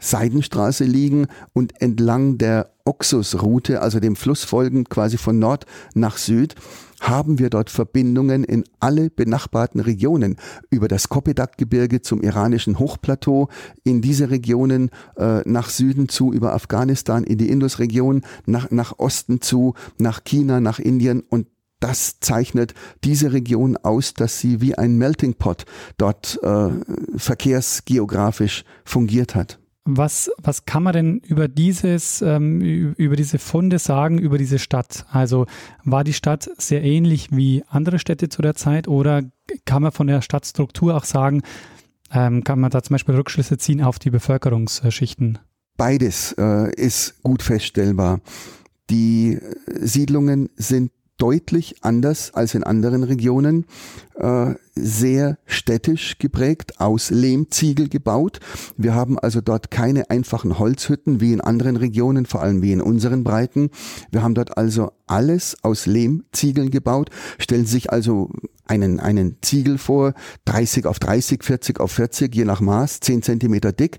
[0.00, 6.56] Seidenstraße liegen und entlang der Oxusroute, also dem Fluss folgend quasi von Nord nach Süd,
[7.00, 10.36] haben wir dort Verbindungen in alle benachbarten Regionen.
[10.70, 13.48] Über das Kopedak-Gebirge zum iranischen Hochplateau,
[13.84, 19.40] in diese Regionen äh, nach Süden zu, über Afghanistan in die Indusregion, nach, nach Osten
[19.40, 21.46] zu, nach China, nach Indien und
[21.82, 25.64] das zeichnet diese Region aus, dass sie wie ein Melting Pot
[25.98, 26.70] dort äh,
[27.16, 29.58] verkehrsgeografisch fungiert hat.
[29.84, 35.06] Was, was kann man denn über dieses, ähm, über diese Funde sagen, über diese Stadt?
[35.10, 35.46] Also
[35.82, 39.22] war die Stadt sehr ähnlich wie andere Städte zu der Zeit oder
[39.64, 41.42] kann man von der Stadtstruktur auch sagen,
[42.12, 45.40] ähm, kann man da zum Beispiel Rückschlüsse ziehen auf die Bevölkerungsschichten?
[45.76, 48.20] Beides äh, ist gut feststellbar.
[48.88, 50.92] Die Siedlungen sind
[51.22, 53.64] deutlich anders als in anderen Regionen,
[54.16, 58.40] äh, sehr städtisch geprägt, aus Lehmziegel gebaut.
[58.76, 62.80] Wir haben also dort keine einfachen Holzhütten wie in anderen Regionen, vor allem wie in
[62.80, 63.70] unseren Breiten.
[64.10, 67.10] Wir haben dort also alles aus Lehmziegeln gebaut.
[67.38, 68.30] Stellen Sie sich also
[68.66, 70.14] einen, einen Ziegel vor,
[70.46, 73.98] 30 auf 30, 40 auf 40, je nach Maß, 10 Zentimeter dick,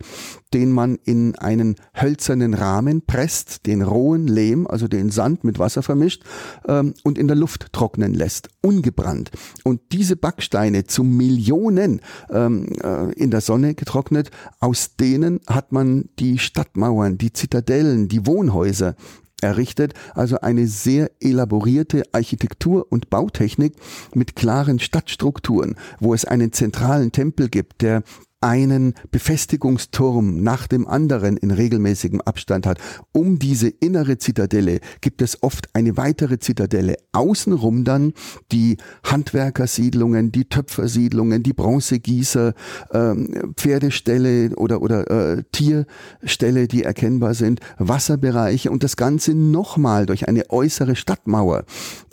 [0.53, 5.83] den man in einen hölzernen Rahmen presst, den rohen Lehm, also den Sand mit Wasser
[5.83, 6.23] vermischt
[6.67, 9.31] ähm, und in der Luft trocknen lässt, ungebrannt.
[9.63, 16.09] Und diese Backsteine zu Millionen ähm, äh, in der Sonne getrocknet, aus denen hat man
[16.19, 18.95] die Stadtmauern, die Zitadellen, die Wohnhäuser
[19.41, 23.75] errichtet, also eine sehr elaborierte Architektur und Bautechnik
[24.15, 28.03] mit klaren Stadtstrukturen, wo es einen zentralen Tempel gibt, der
[28.43, 32.77] einen Befestigungsturm nach dem anderen in regelmäßigem Abstand hat.
[33.13, 36.97] Um diese innere Zitadelle gibt es oft eine weitere Zitadelle.
[37.13, 38.11] Außenrum dann
[38.51, 38.75] die
[39.05, 42.53] Handwerkersiedlungen, die Töpfersiedlungen, die Bronzegießer,
[42.91, 50.27] ähm, Pferdeställe oder, oder äh, Tierställe, die erkennbar sind, Wasserbereiche und das Ganze nochmal durch
[50.27, 51.63] eine äußere Stadtmauer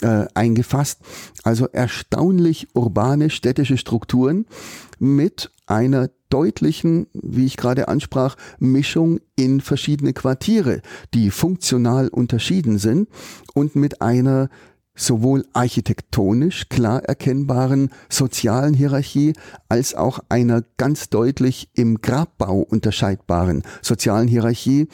[0.01, 1.01] äh, eingefasst.
[1.43, 4.47] Also erstaunlich urbane städtische Strukturen
[5.01, 10.83] mit einer deutlichen, wie ich gerade ansprach, Mischung in verschiedene Quartiere,
[11.15, 13.09] die funktional unterschieden sind
[13.55, 14.49] und mit einer
[14.95, 19.33] sowohl architektonisch klar erkennbaren sozialen Hierarchie
[19.69, 24.89] als auch einer ganz deutlich im Grabbau unterscheidbaren sozialen Hierarchie.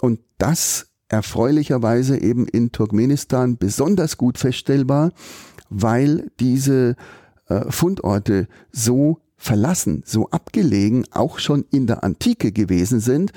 [0.00, 5.12] Und das erfreulicherweise eben in Turkmenistan besonders gut feststellbar,
[5.68, 6.96] weil diese
[7.48, 13.32] äh, Fundorte so verlassen, so abgelegen auch schon in der Antike gewesen sind,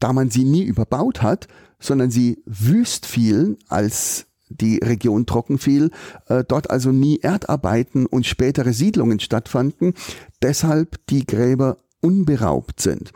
[0.00, 1.46] da man sie nie überbaut hat,
[1.78, 5.90] sondern sie wüst fielen, als die Region trocken fiel,
[6.28, 9.92] äh, dort also nie Erdarbeiten und spätere Siedlungen stattfanden,
[10.40, 13.12] deshalb die Gräber unberaubt sind,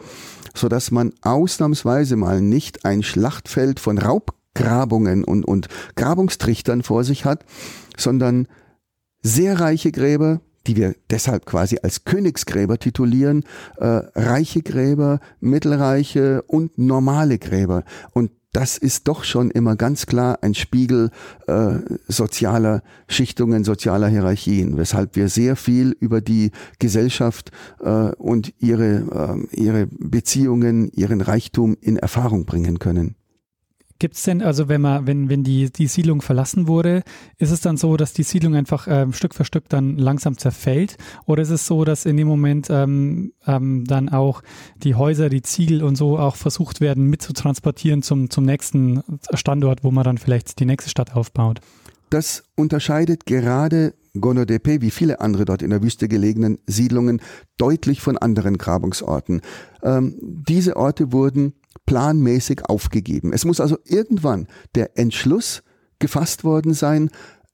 [0.54, 7.24] so dass man ausnahmsweise mal nicht ein Schlachtfeld von Raubgrabungen und, und Grabungstrichtern vor sich
[7.24, 7.46] hat,
[7.96, 8.46] sondern
[9.22, 13.44] sehr reiche Gräber, die wir deshalb quasi als Königsgräber titulieren,
[13.78, 17.84] äh, reiche Gräber, mittelreiche und normale Gräber.
[18.12, 21.10] Und das ist doch schon immer ganz klar ein Spiegel
[21.46, 21.74] äh,
[22.08, 27.50] sozialer Schichtungen, sozialer Hierarchien, weshalb wir sehr viel über die Gesellschaft
[27.80, 33.16] äh, und ihre, äh, ihre Beziehungen, ihren Reichtum in Erfahrung bringen können.
[33.98, 37.02] Gibt es denn, also wenn man, wenn, wenn die, die Siedlung verlassen wurde,
[37.38, 40.98] ist es dann so, dass die Siedlung einfach ähm, Stück für Stück dann langsam zerfällt?
[41.24, 44.42] Oder ist es so, dass in dem Moment ähm, ähm, dann auch
[44.76, 49.90] die Häuser, die Ziegel und so auch versucht werden mitzutransportieren zum, zum nächsten Standort, wo
[49.90, 51.60] man dann vielleicht die nächste Stadt aufbaut?
[52.10, 57.20] Das unterscheidet gerade Gonodepe wie viele andere dort in der Wüste gelegenen Siedlungen
[57.58, 59.40] deutlich von anderen Grabungsorten.
[59.82, 61.54] Ähm, diese Orte wurden
[61.86, 63.32] planmäßig aufgegeben.
[63.32, 65.62] Es muss also irgendwann der Entschluss
[65.98, 67.10] gefasst worden sein,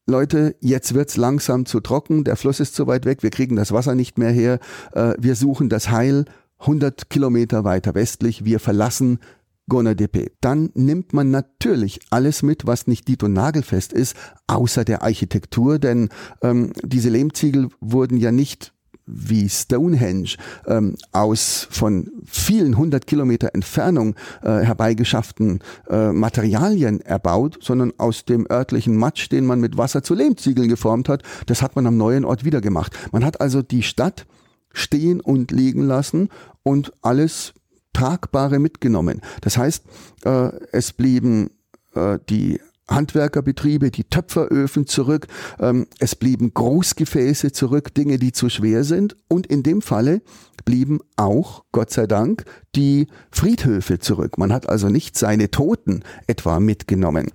[0.06, 3.70] Leute, jetzt wird's langsam zu trocken, der Fluss ist zu weit weg, wir kriegen das
[3.70, 4.58] Wasser nicht mehr her,
[4.92, 6.24] äh, wir suchen das Heil
[6.58, 9.20] 100 Kilometer weiter westlich, wir verlassen
[9.68, 10.32] Gonadepe.
[10.40, 14.16] Dann nimmt man natürlich alles mit, was nicht dit- und nagelfest ist,
[14.48, 16.08] außer der Architektur, denn
[16.42, 18.74] ähm, diese Lehmziegel wurden ja nicht
[19.14, 27.92] wie Stonehenge ähm, aus von vielen hundert Kilometer Entfernung äh, herbeigeschafften äh, Materialien erbaut, sondern
[27.98, 31.22] aus dem örtlichen Matsch, den man mit Wasser zu Lehmziegeln geformt hat.
[31.46, 32.96] Das hat man am neuen Ort wieder gemacht.
[33.12, 34.26] Man hat also die Stadt
[34.72, 36.28] stehen und liegen lassen
[36.62, 37.54] und alles
[37.92, 39.20] Tragbare mitgenommen.
[39.42, 39.84] Das heißt,
[40.24, 41.50] äh, es blieben
[41.94, 42.60] äh, die
[42.94, 45.26] Handwerkerbetriebe, die Töpferöfen zurück,
[45.60, 49.16] ähm, es blieben Großgefäße zurück, Dinge, die zu schwer sind.
[49.28, 50.22] Und in dem Falle
[50.64, 54.38] blieben auch, Gott sei Dank, die Friedhöfe zurück.
[54.38, 57.30] Man hat also nicht seine Toten etwa mitgenommen.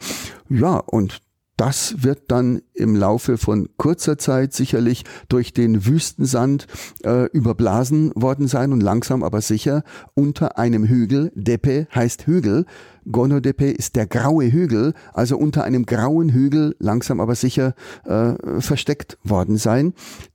[0.50, 1.22] Ja, und
[1.58, 6.68] das wird dann im Laufe von kurzer Zeit sicherlich durch den Wüstensand
[7.04, 12.66] äh, überblasen worden sein und langsam aber sicher unter einem Hügel, Depe heißt Hügel,
[13.12, 17.74] Gonodepe ist der graue Hügel, also unter einem grauen Hügel langsam aber sicher
[18.06, 19.94] äh, versteckt worden sein,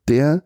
[0.09, 0.43] der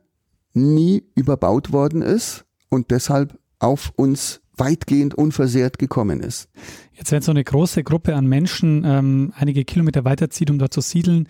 [0.53, 6.49] nie überbaut worden ist und deshalb auf uns weitgehend unversehrt gekommen ist.
[6.93, 10.81] Jetzt, wenn so eine große Gruppe an Menschen ähm, einige Kilometer weiterzieht, um dort zu
[10.81, 11.29] siedeln,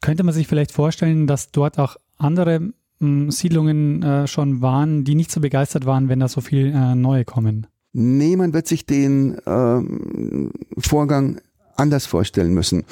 [0.00, 5.14] könnte man sich vielleicht vorstellen, dass dort auch andere ähm, Siedlungen äh, schon waren, die
[5.14, 7.66] nicht so begeistert waren, wenn da so viel äh, neue kommen?
[7.92, 11.40] Nee, man wird sich den ähm, Vorgang
[11.76, 12.84] anders vorstellen müssen.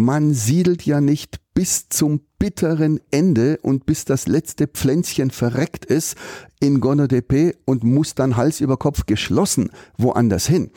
[0.00, 6.16] Man siedelt ja nicht bis zum bitteren Ende und bis das letzte Pflänzchen verreckt ist
[6.60, 10.70] in Gonodepe und muss dann Hals über Kopf geschlossen woanders hin,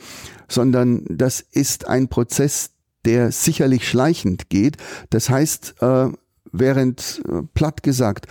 [0.48, 2.70] sondern das ist ein Prozess,
[3.04, 4.78] der sicherlich schleichend geht.
[5.10, 6.08] Das heißt, äh,
[6.50, 8.26] während äh, platt gesagt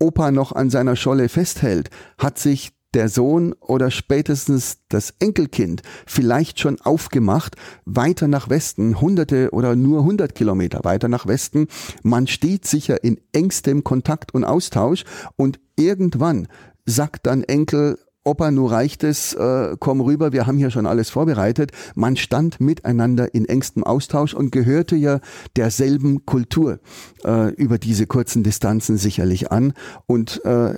[0.00, 6.60] Opa noch an seiner Scholle festhält, hat sich der Sohn oder spätestens das Enkelkind vielleicht
[6.60, 11.68] schon aufgemacht, weiter nach Westen, hunderte oder nur hundert Kilometer weiter nach Westen.
[12.02, 15.04] Man steht sicher in engstem Kontakt und Austausch
[15.36, 16.48] und irgendwann
[16.84, 21.10] sagt dann Enkel, Opa, nur reicht es, äh, komm rüber, wir haben hier schon alles
[21.10, 21.72] vorbereitet.
[21.96, 25.18] Man stand miteinander in engstem Austausch und gehörte ja
[25.56, 26.78] derselben Kultur
[27.24, 29.72] äh, über diese kurzen Distanzen sicherlich an.
[30.06, 30.74] Und äh,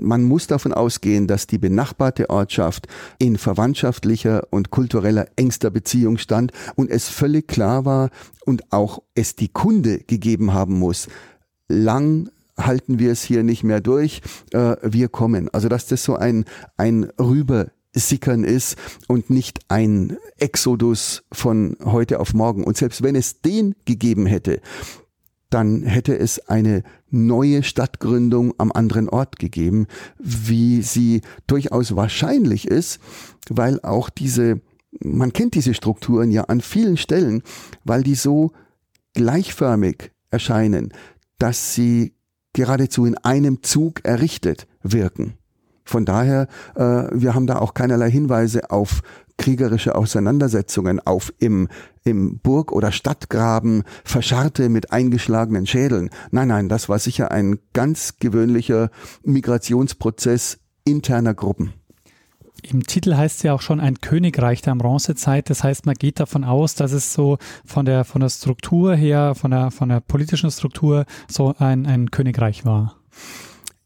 [0.00, 2.86] man muss davon ausgehen, dass die benachbarte Ortschaft
[3.18, 8.10] in verwandtschaftlicher und kultureller engster Beziehung stand und es völlig klar war
[8.44, 11.08] und auch es die Kunde gegeben haben muss.
[11.68, 14.20] Lang halten wir es hier nicht mehr durch,
[14.52, 15.48] äh, wir kommen.
[15.52, 16.44] Also dass das so ein,
[16.76, 18.76] ein Rüber Sickern ist
[19.08, 22.62] und nicht ein Exodus von heute auf morgen.
[22.64, 24.60] Und selbst wenn es den gegeben hätte,
[25.50, 29.86] dann hätte es eine neue Stadtgründung am anderen Ort gegeben,
[30.18, 33.00] wie sie durchaus wahrscheinlich ist,
[33.48, 34.60] weil auch diese,
[35.02, 37.42] man kennt diese Strukturen ja an vielen Stellen,
[37.84, 38.52] weil die so
[39.14, 40.92] gleichförmig erscheinen,
[41.38, 42.14] dass sie
[42.52, 45.34] geradezu in einem Zug errichtet wirken.
[45.90, 49.02] Von daher, äh, wir haben da auch keinerlei Hinweise auf
[49.38, 51.66] kriegerische Auseinandersetzungen, auf im,
[52.04, 56.10] im Burg- oder Stadtgraben Verscharrte mit eingeschlagenen Schädeln.
[56.30, 58.90] Nein, nein, das war sicher ein ganz gewöhnlicher
[59.24, 61.72] Migrationsprozess interner Gruppen.
[62.62, 65.50] Im Titel heißt es ja auch schon ein Königreich der Bronzezeit.
[65.50, 69.34] Das heißt, man geht davon aus, dass es so von der, von der Struktur her,
[69.34, 72.94] von der, von der politischen Struktur so ein, ein Königreich war.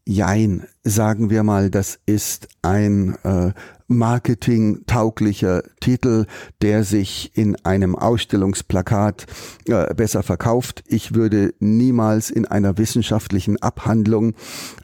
[0.07, 3.53] Jein, sagen wir mal, das ist ein äh,
[3.87, 6.27] marketingtauglicher Titel,
[6.61, 9.25] der sich in einem Ausstellungsplakat
[9.65, 10.83] äh, besser verkauft.
[10.85, 14.35] Ich würde niemals in einer wissenschaftlichen Abhandlung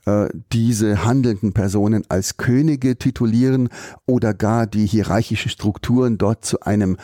[0.07, 3.69] äh, diese handelnden Personen als Könige titulieren
[4.07, 6.97] oder gar die hierarchischen Strukturen dort zu einem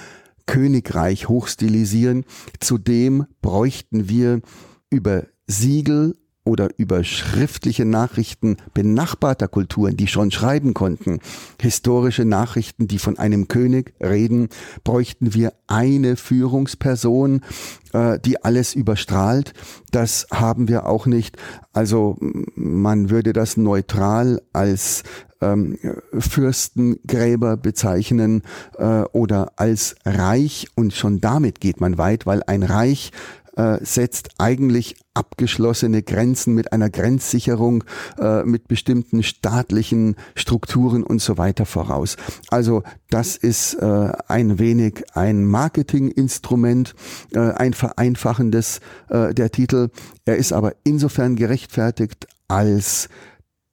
[0.48, 2.26] Königreich hochstilisieren.
[2.60, 4.42] Zudem bräuchten wir
[4.90, 6.16] über Siegel
[6.48, 11.20] oder über schriftliche Nachrichten benachbarter Kulturen, die schon schreiben konnten,
[11.62, 14.48] historische Nachrichten, die von einem König reden,
[14.86, 17.42] bräuchten wir eine Führungsperson,
[17.92, 19.54] äh, die alles überstrahlt.
[19.92, 21.38] Das haben wir auch nicht.
[21.74, 22.18] Also
[22.56, 25.04] man würde das neutral als
[25.42, 25.78] ähm,
[26.18, 28.42] Fürstengräber bezeichnen
[28.78, 33.12] äh, oder als Reich und schon damit geht man weit, weil ein Reich
[33.58, 37.84] äh, setzt eigentlich abgeschlossene Grenzen mit einer Grenzsicherung,
[38.20, 42.18] äh, mit bestimmten staatlichen Strukturen und so weiter voraus.
[42.50, 46.94] Also das ist äh, ein wenig ein Marketinginstrument,
[47.34, 49.90] äh, ein vereinfachendes äh, der Titel.
[50.26, 53.10] Er ist aber insofern gerechtfertigt, als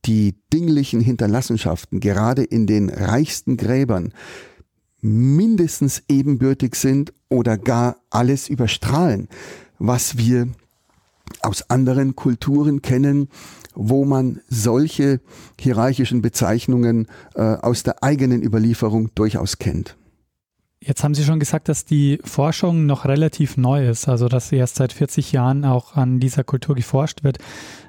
[0.07, 4.13] die dinglichen Hinterlassenschaften gerade in den reichsten Gräbern
[5.01, 9.29] mindestens ebenbürtig sind oder gar alles überstrahlen
[9.79, 10.49] was wir
[11.41, 13.29] aus anderen Kulturen kennen,
[13.75, 15.21] wo man solche
[15.59, 19.97] hierarchischen Bezeichnungen äh, aus der eigenen Überlieferung durchaus kennt.
[20.87, 24.77] Jetzt haben Sie schon gesagt, dass die Forschung noch relativ neu ist, also dass erst
[24.77, 27.39] seit 40 Jahren auch an dieser Kultur geforscht wird.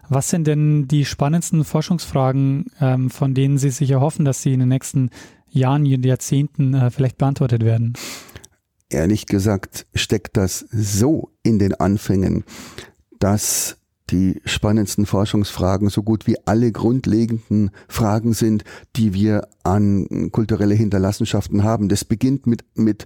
[0.08, 4.62] Was sind denn die spannendsten Forschungsfragen, ähm, von denen Sie sich erhoffen, dass sie in
[4.62, 5.10] den nächsten
[5.50, 7.94] Jahren, Jahrzehnten äh, vielleicht beantwortet werden?
[8.90, 12.44] Ehrlich gesagt steckt das so in den Anfängen,
[13.20, 13.78] dass
[14.12, 18.64] die spannendsten Forschungsfragen so gut wie alle grundlegenden Fragen sind,
[18.96, 21.90] die wir an kulturelle Hinterlassenschaften haben.
[21.90, 23.06] Das beginnt mit, mit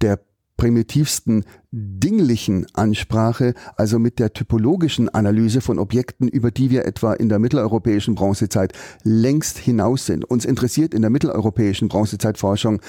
[0.00, 0.18] der
[0.56, 1.44] primitivsten
[1.76, 7.38] dinglichen Ansprache, also mit der typologischen Analyse von Objekten, über die wir etwa in der
[7.38, 8.72] mitteleuropäischen Bronzezeit
[9.02, 10.24] längst hinaus sind.
[10.24, 12.80] Uns interessiert in der mitteleuropäischen Bronzezeitforschung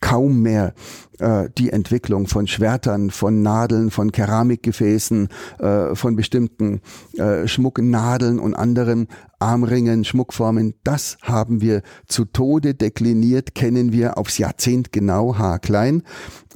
[0.00, 0.74] kaum mehr
[1.18, 5.28] äh, die Entwicklung von Schwertern, von Nadeln, von Keramikgefäßen,
[5.60, 6.80] äh, von bestimmten
[7.16, 10.74] äh, Schmucknadeln und anderen Armringen, Schmuckformen.
[10.84, 16.02] Das haben wir zu Tode dekliniert, kennen wir aufs Jahrzehnt genau, haarklein.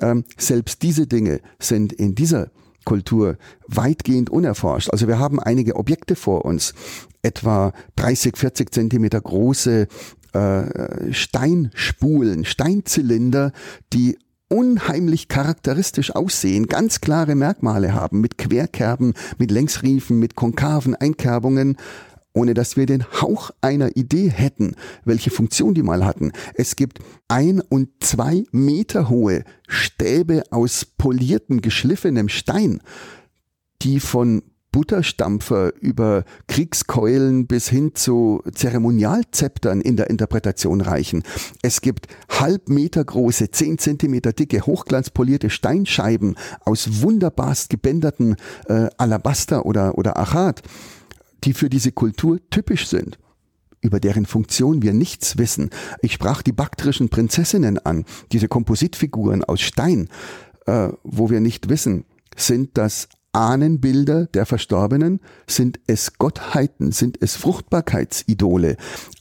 [0.01, 2.51] Ähm, selbst diese Dinge sind in dieser
[2.85, 4.91] Kultur weitgehend unerforscht.
[4.91, 6.72] Also wir haben einige Objekte vor uns,
[7.22, 9.89] etwa 30, 40 Zentimeter große
[10.33, 13.53] äh, Steinspulen, Steinzylinder,
[13.93, 14.16] die
[14.49, 21.76] unheimlich charakteristisch aussehen, ganz klare Merkmale haben, mit Querkerben, mit Längsriefen, mit konkaven Einkerbungen,
[22.33, 24.74] ohne dass wir den Hauch einer Idee hätten,
[25.05, 26.33] welche Funktion die mal hatten.
[26.55, 32.81] Es gibt ein und zwei Meter hohe Stäbe aus poliertem, geschliffenem Stein,
[33.83, 41.22] die von Butterstampfer über Kriegskeulen bis hin zu Zeremonialzeptern in der Interpretation reichen.
[41.62, 49.64] Es gibt halb Meter große, zehn Zentimeter dicke, hochglanzpolierte Steinscheiben aus wunderbarst gebänderten äh, Alabaster
[49.64, 50.62] oder, oder Achat,
[51.45, 53.18] die für diese Kultur typisch sind
[53.80, 55.70] über deren Funktion wir nichts wissen.
[56.03, 60.09] Ich sprach die baktrischen Prinzessinnen an, diese Kompositfiguren aus Stein,
[60.66, 62.05] äh, wo wir nicht wissen,
[62.36, 65.20] sind das Ahnenbilder der Verstorbenen?
[65.47, 66.93] Sind es Gottheiten?
[66.93, 68.76] Sind es Fruchtbarkeitsidole?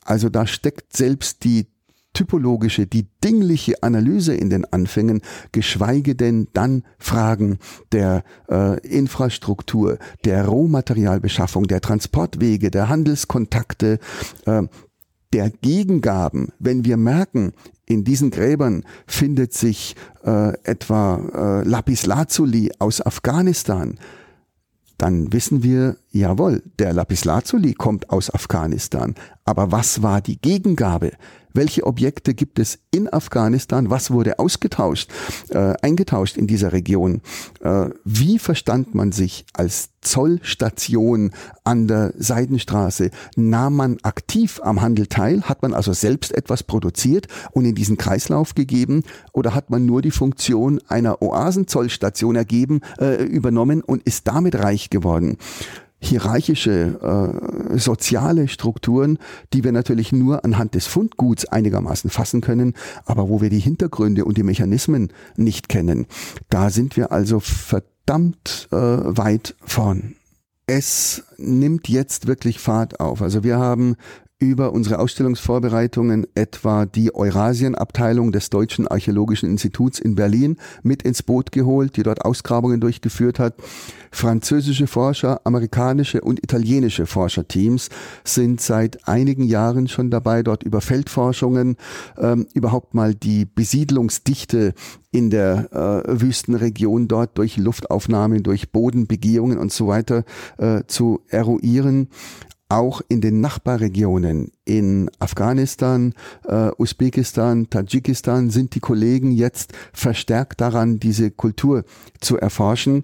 [0.05, 1.67] Also da steckt selbst die
[2.17, 7.59] typologische, die dingliche Analyse in den Anfängen, geschweige denn dann Fragen
[7.91, 13.99] der äh, Infrastruktur, der Rohmaterialbeschaffung, der Transportwege, der Handelskontakte,
[14.47, 14.63] äh,
[15.31, 17.53] der Gegengaben, wenn wir merken,
[17.85, 19.95] in diesen Gräbern findet sich
[20.25, 23.99] äh, etwa äh, Lapis Lazuli aus Afghanistan,
[24.97, 29.13] dann wissen wir, jawohl, der Lapis Lazuli kommt aus Afghanistan.
[29.45, 31.11] Aber was war die Gegengabe?
[31.53, 35.09] Welche Objekte gibt es in Afghanistan, was wurde ausgetauscht,
[35.49, 37.21] äh, eingetauscht in dieser Region,
[37.61, 41.31] äh, wie verstand man sich als Zollstation
[41.63, 47.27] an der Seidenstraße, nahm man aktiv am Handel teil, hat man also selbst etwas produziert
[47.51, 49.03] und in diesen Kreislauf gegeben?
[49.33, 54.89] Oder hat man nur die Funktion einer Oasenzollstation ergeben, äh, übernommen und ist damit reich
[54.89, 55.37] geworden?
[55.99, 59.17] Hierarchische äh, soziale Strukturen,
[59.53, 62.73] die wir natürlich nur anhand des Fundguts einigermaßen fassen können,
[63.05, 66.05] aber wo wir die Hintergründe und die Mechanismen nicht kennen.
[66.49, 70.15] Da sind wir also verdammt äh, weit vorn.
[70.67, 73.21] Es nimmt jetzt wirklich Fahrt auf.
[73.21, 73.95] Also wir haben
[74.39, 81.51] über unsere Ausstellungsvorbereitungen etwa die Eurasienabteilung des Deutschen Archäologischen Instituts in Berlin mit ins Boot
[81.51, 83.55] geholt, die dort Ausgrabungen durchgeführt hat.
[84.11, 87.89] Französische Forscher, amerikanische und italienische Forscherteams
[88.23, 91.75] sind seit einigen Jahren schon dabei, dort über Feldforschungen
[92.17, 94.73] ähm, überhaupt mal die Besiedlungsdichte
[95.11, 100.23] in der äh, Wüstenregion dort durch Luftaufnahmen, durch Bodenbegehungen und so weiter
[100.57, 102.09] äh, zu eruieren
[102.69, 106.13] auch in den Nachbarregionen in Afghanistan,
[106.45, 111.85] äh, Usbekistan, Tadschikistan sind die Kollegen jetzt verstärkt daran, diese Kultur
[112.19, 113.03] zu erforschen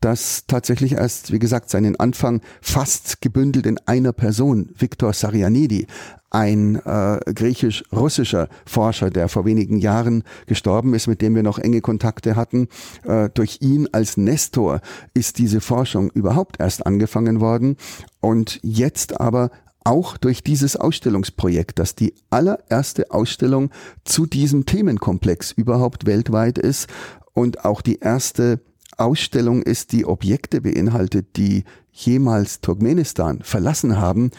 [0.00, 5.86] das tatsächlich erst, wie gesagt, seinen Anfang fast gebündelt in einer Person, Viktor Sarianidi,
[6.30, 11.80] ein äh, griechisch-russischer Forscher, der vor wenigen Jahren gestorben ist, mit dem wir noch enge
[11.80, 12.68] Kontakte hatten.
[13.04, 14.80] Äh, durch ihn als Nestor
[15.14, 17.76] ist diese Forschung überhaupt erst angefangen worden
[18.20, 19.50] und jetzt aber
[19.84, 23.70] auch durch dieses Ausstellungsprojekt, das die allererste Ausstellung
[24.04, 26.88] zu diesem Themenkomplex überhaupt weltweit ist
[27.32, 28.60] und auch die erste
[28.98, 34.30] Ausstellung ist, die Objekte beinhaltet, die jemals Turkmenistan verlassen haben,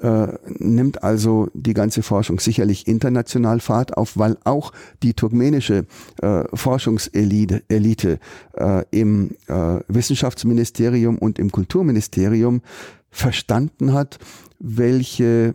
[0.00, 0.28] äh,
[0.58, 4.72] nimmt also die ganze Forschung sicherlich international Fahrt auf, weil auch
[5.02, 5.86] die turkmenische
[6.22, 8.18] äh, Forschungselite Elite,
[8.54, 12.62] äh, im äh, Wissenschaftsministerium und im Kulturministerium
[13.10, 14.18] verstanden hat,
[14.58, 15.54] welche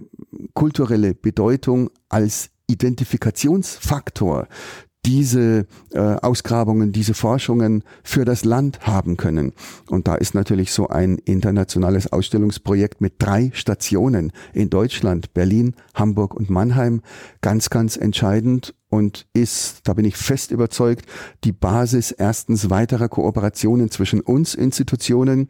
[0.53, 4.47] kulturelle Bedeutung als Identifikationsfaktor
[5.05, 9.53] diese äh, Ausgrabungen, diese Forschungen für das Land haben können.
[9.87, 16.33] Und da ist natürlich so ein internationales Ausstellungsprojekt mit drei Stationen in Deutschland, Berlin, Hamburg
[16.33, 17.01] und Mannheim
[17.41, 21.05] ganz, ganz entscheidend und ist, da bin ich fest überzeugt,
[21.43, 25.49] die Basis erstens weiterer Kooperationen zwischen uns Institutionen,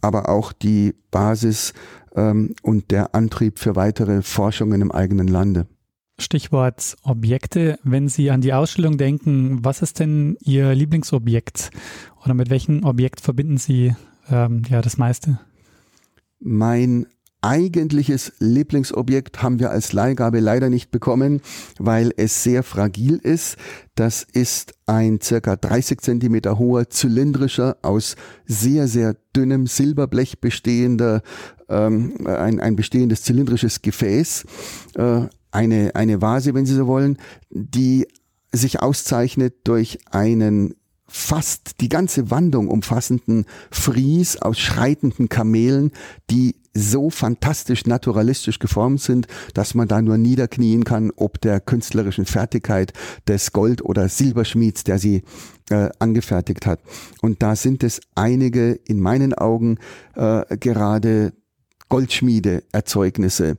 [0.00, 1.74] aber auch die Basis
[2.14, 5.66] ähm, und der Antrieb für weitere Forschungen im eigenen Lande.
[6.18, 7.78] Stichwort Objekte.
[7.82, 11.70] Wenn Sie an die Ausstellung denken, was ist denn Ihr Lieblingsobjekt
[12.24, 13.94] oder mit welchem Objekt verbinden Sie
[14.30, 15.40] ähm, ja das meiste?
[16.40, 17.06] Mein
[17.44, 21.42] eigentliches Lieblingsobjekt haben wir als Leihgabe leider nicht bekommen,
[21.78, 23.56] weil es sehr fragil ist.
[23.96, 31.22] Das ist ein circa 30 Zentimeter hoher zylindrischer, aus sehr, sehr dünnem Silberblech bestehender,
[31.68, 34.46] ähm, ein, ein bestehendes zylindrisches Gefäß,
[34.94, 35.22] äh,
[35.54, 37.18] eine, eine Vase, wenn Sie so wollen,
[37.50, 38.06] die
[38.52, 40.74] sich auszeichnet durch einen
[41.06, 45.92] fast die ganze Wandung umfassenden Fries aus schreitenden Kamelen,
[46.30, 52.26] die so fantastisch naturalistisch geformt sind, dass man da nur niederknien kann, ob der künstlerischen
[52.26, 52.92] Fertigkeit
[53.28, 55.22] des Gold- oder Silberschmieds, der sie
[55.70, 56.80] äh, angefertigt hat.
[57.22, 59.78] Und da sind es einige in meinen Augen
[60.16, 61.32] äh, gerade
[61.90, 63.56] Goldschmiede-Erzeugnisse,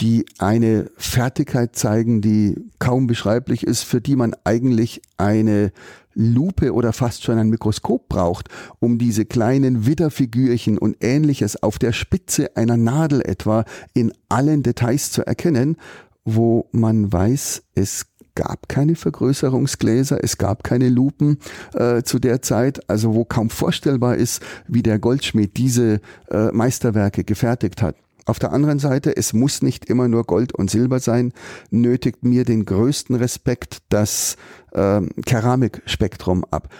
[0.00, 5.72] die eine Fertigkeit zeigen, die kaum beschreiblich ist, für die man eigentlich eine
[6.14, 8.48] Lupe oder fast schon ein Mikroskop braucht,
[8.78, 15.12] um diese kleinen Widderfigürchen und ähnliches auf der Spitze einer Nadel etwa in allen Details
[15.12, 15.76] zu erkennen,
[16.24, 21.38] wo man weiß, es gab keine Vergrößerungsgläser, es gab keine Lupen
[21.74, 27.24] äh, zu der Zeit, also wo kaum vorstellbar ist, wie der Goldschmied diese äh, Meisterwerke
[27.24, 27.96] gefertigt hat.
[28.30, 31.32] Auf der anderen Seite, es muss nicht immer nur Gold und Silber sein,
[31.72, 34.36] nötigt mir den größten Respekt das
[34.70, 36.72] äh, Keramikspektrum ab.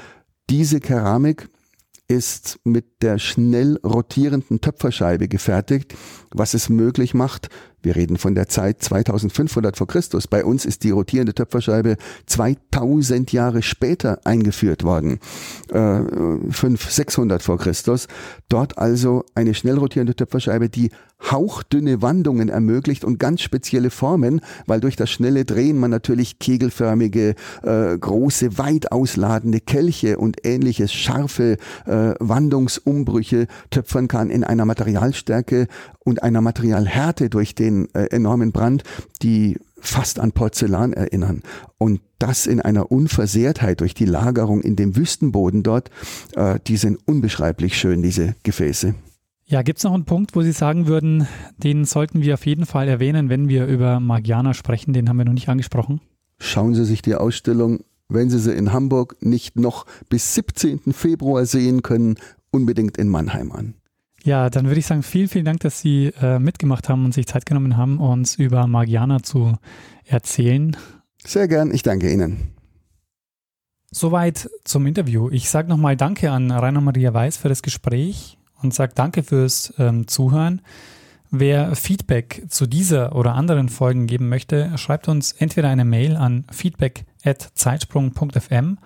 [0.49, 1.49] Diese Keramik
[2.07, 5.97] ist mit der schnell rotierenden Töpferscheibe gefertigt,
[6.31, 7.49] was es möglich macht,
[7.83, 10.27] wir reden von der Zeit 2500 vor Christus.
[10.27, 11.97] Bei uns ist die rotierende Töpferscheibe
[12.27, 15.19] 2000 Jahre später eingeführt worden.
[15.71, 16.03] Äh,
[16.51, 18.07] 500, 600 vor Christus.
[18.49, 20.91] Dort also eine schnell rotierende Töpferscheibe, die
[21.31, 27.35] hauchdünne Wandungen ermöglicht und ganz spezielle Formen, weil durch das schnelle Drehen man natürlich kegelförmige,
[27.63, 31.57] äh, große, weit ausladende Kelche und ähnliches scharfe
[31.87, 35.67] äh, Wandungsumbrüche töpfern kann in einer Materialstärke
[36.01, 38.83] und einer Materialhärte durch den äh, enormen Brand,
[39.23, 41.43] die fast an Porzellan erinnern.
[41.79, 45.91] Und das in einer Unversehrtheit durch die Lagerung in dem Wüstenboden dort,
[46.37, 48.95] äh, die sind unbeschreiblich schön, diese Gefäße.
[49.51, 51.27] Ja, gibt es noch einen Punkt, wo Sie sagen würden,
[51.59, 54.93] den sollten wir auf jeden Fall erwähnen, wenn wir über Magiana sprechen?
[54.93, 56.01] Den haben wir noch nicht angesprochen.
[56.39, 60.93] Schauen Sie sich die Ausstellung, wenn Sie sie in Hamburg nicht noch bis 17.
[60.93, 62.15] Februar sehen können,
[62.53, 63.75] unbedingt in Mannheim an.
[64.23, 67.27] Ja, dann würde ich sagen, vielen, vielen Dank, dass Sie äh, mitgemacht haben und sich
[67.27, 69.57] Zeit genommen haben, uns über Magiana zu
[70.05, 70.77] erzählen.
[71.27, 72.55] Sehr gern, ich danke Ihnen.
[73.91, 75.29] Soweit zum Interview.
[75.29, 79.73] Ich sage nochmal Danke an Rainer Maria Weiß für das Gespräch und sage danke fürs
[79.79, 80.63] ähm, Zuhören.
[81.31, 86.45] Wer Feedback zu dieser oder anderen Folgen geben möchte, schreibt uns entweder eine Mail an
[86.51, 88.79] feedback@zeitsprung.fm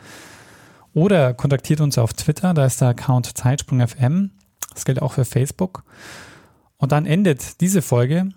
[0.92, 4.30] oder kontaktiert uns auf Twitter, da ist der Account Zeitsprung.fm.
[4.72, 5.84] Das gilt auch für Facebook.
[6.76, 8.28] Und dann endet diese Folge,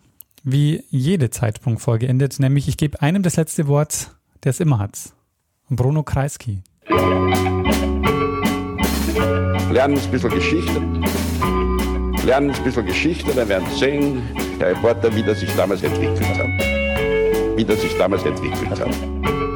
[0.44, 4.12] wie jede Zeitsprung-Folge endet, nämlich ich gebe einem das letzte Wort,
[4.44, 4.98] der es immer hat.
[5.70, 6.62] Bruno Kreisky.
[9.70, 10.82] Lernen ein bisschen Geschichte.
[12.28, 14.22] Lernen ein bisschen Geschichte, dann werden sehen,
[14.60, 16.46] der Reporter, wie das sich damals entwickelt hat.
[17.56, 19.47] Wie das sich damals entwickelt hat.